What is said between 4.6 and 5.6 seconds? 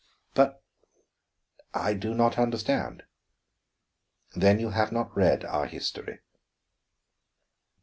have not read